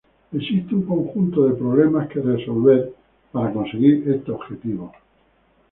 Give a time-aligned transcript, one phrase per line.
[0.35, 2.91] Existen un conjunto de problemas que resolver
[3.31, 4.91] para conseguir este objetivo.